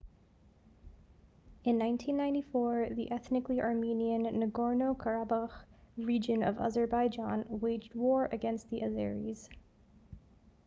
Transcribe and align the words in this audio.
in 1.63 1.77
1994 1.77 2.95
the 2.95 3.11
ethnically 3.11 3.61
armenian 3.61 4.23
nagorno-karabakh 4.23 5.53
region 5.95 6.41
of 6.41 6.57
azerbaijan 6.57 7.45
waged 7.47 7.93
war 7.93 8.27
against 8.31 8.67
the 8.71 8.81
azeris 8.81 9.47